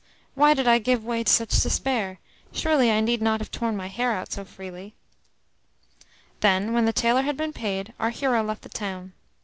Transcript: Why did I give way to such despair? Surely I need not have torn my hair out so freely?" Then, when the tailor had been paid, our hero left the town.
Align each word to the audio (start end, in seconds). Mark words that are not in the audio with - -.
Why 0.33 0.55
did 0.55 0.67
I 0.67 0.79
give 0.79 1.05
way 1.05 1.23
to 1.23 1.31
such 1.31 1.59
despair? 1.61 2.17
Surely 2.51 2.89
I 2.89 3.01
need 3.01 3.21
not 3.21 3.39
have 3.39 3.51
torn 3.51 3.77
my 3.77 3.85
hair 3.85 4.11
out 4.13 4.31
so 4.31 4.43
freely?" 4.43 4.95
Then, 6.39 6.73
when 6.73 6.85
the 6.85 6.91
tailor 6.91 7.21
had 7.21 7.37
been 7.37 7.53
paid, 7.53 7.93
our 7.99 8.09
hero 8.09 8.41
left 8.41 8.63
the 8.63 8.69
town. 8.69 9.13